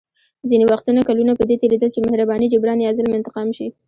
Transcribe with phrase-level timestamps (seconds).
[0.49, 3.67] ځینې وختونه کلونه په دې تېرېدل چې مهرباني جبران یا ظلم انتقام شي.